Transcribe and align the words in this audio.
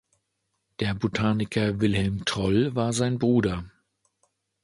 Der 0.79 0.95
Botaniker 0.95 1.79
Wilhelm 1.79 2.25
Troll 2.25 2.73
war 2.73 2.91
sein 2.91 3.19
Bruder. 3.19 3.69